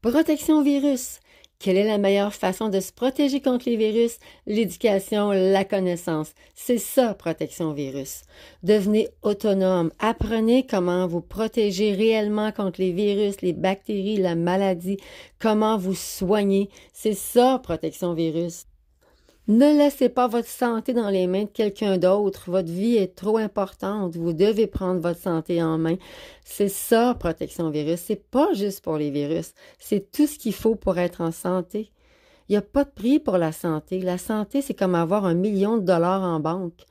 [0.00, 1.18] Protection virus.
[1.58, 4.18] Quelle est la meilleure façon de se protéger contre les virus?
[4.46, 6.34] L'éducation, la connaissance.
[6.54, 8.22] C'est ça, protection virus.
[8.62, 9.90] Devenez autonome.
[9.98, 14.98] Apprenez comment vous protéger réellement contre les virus, les bactéries, la maladie,
[15.40, 16.70] comment vous soigner?
[16.92, 18.66] C'est ça, protection virus.
[19.48, 22.50] Ne laissez pas votre santé dans les mains de quelqu'un d'autre.
[22.50, 24.14] Votre vie est trop importante.
[24.14, 25.96] Vous devez prendre votre santé en main.
[26.44, 28.00] C'est ça, protection virus.
[28.00, 29.54] C'est pas juste pour les virus.
[29.78, 31.90] C'est tout ce qu'il faut pour être en santé.
[32.48, 34.00] Il n'y a pas de prix pour la santé.
[34.00, 36.84] La santé, c'est comme avoir un million de dollars en banque.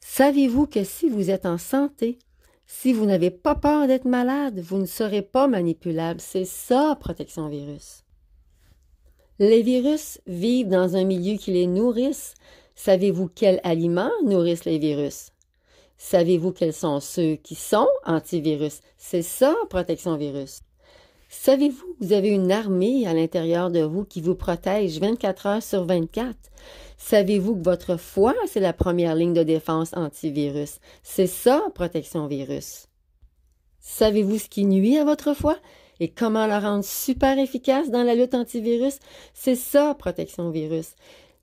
[0.00, 2.18] Savez-vous que si vous êtes en santé,
[2.66, 6.20] si vous n'avez pas peur d'être malade, vous ne serez pas manipulable.
[6.20, 8.03] C'est ça, protection virus.
[9.40, 12.34] Les virus vivent dans un milieu qui les nourrisse.
[12.76, 15.30] Savez-vous quels aliments nourrissent les virus?
[15.98, 18.80] Savez-vous quels sont ceux qui sont antivirus?
[18.96, 20.60] C'est ça, protection virus.
[21.28, 25.62] Savez-vous que vous avez une armée à l'intérieur de vous qui vous protège 24 heures
[25.62, 26.36] sur 24?
[26.96, 30.78] Savez-vous que votre foi, c'est la première ligne de défense antivirus?
[31.02, 32.86] C'est ça, protection virus.
[33.80, 35.56] Savez-vous ce qui nuit à votre foi?
[36.04, 38.98] Et comment la rendre super efficace dans la lutte antivirus,
[39.32, 40.96] c'est ça, protection virus.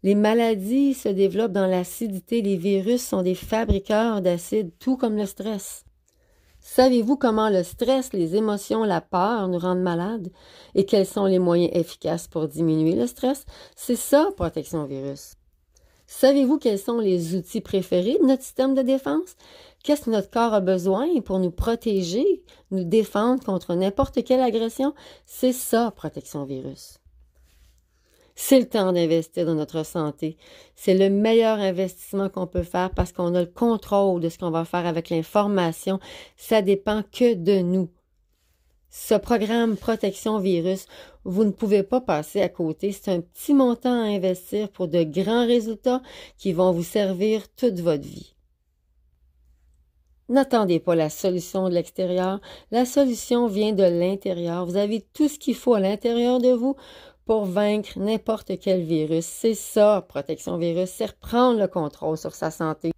[0.03, 2.43] Les maladies se développent dans l'acidité.
[2.43, 5.83] Les virus sont des fabricants d'acide, tout comme le stress.
[6.59, 10.29] Savez-vous comment le stress, les émotions, la peur nous rendent malades?
[10.75, 13.47] Et quels sont les moyens efficaces pour diminuer le stress?
[13.75, 15.33] C'est ça, protection virus.
[16.13, 19.37] Savez-vous quels sont les outils préférés de notre système de défense?
[19.81, 24.93] Qu'est-ce que notre corps a besoin pour nous protéger, nous défendre contre n'importe quelle agression?
[25.25, 26.99] C'est ça, protection virus.
[28.35, 30.37] C'est le temps d'investir dans notre santé.
[30.75, 34.51] C'est le meilleur investissement qu'on peut faire parce qu'on a le contrôle de ce qu'on
[34.51, 35.99] va faire avec l'information.
[36.35, 37.89] Ça dépend que de nous.
[38.93, 40.85] Ce programme Protection Virus,
[41.23, 42.91] vous ne pouvez pas passer à côté.
[42.91, 46.01] C'est un petit montant à investir pour de grands résultats
[46.37, 48.35] qui vont vous servir toute votre vie.
[50.27, 52.41] N'attendez pas la solution de l'extérieur.
[52.69, 54.65] La solution vient de l'intérieur.
[54.65, 56.75] Vous avez tout ce qu'il faut à l'intérieur de vous
[57.25, 59.25] pour vaincre n'importe quel virus.
[59.25, 62.91] C'est ça, protection virus, c'est reprendre le contrôle sur sa santé.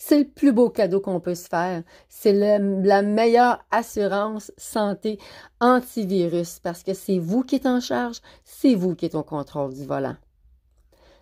[0.00, 1.82] C'est le plus beau cadeau qu'on peut se faire.
[2.08, 5.18] C'est la meilleure assurance santé
[5.60, 9.74] antivirus parce que c'est vous qui êtes en charge, c'est vous qui êtes au contrôle
[9.74, 10.16] du volant.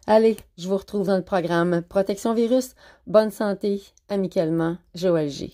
[0.07, 2.75] Allez, je vous retrouve dans le programme Protection Virus.
[3.09, 5.53] Bonne santé, amicalement, Joël G.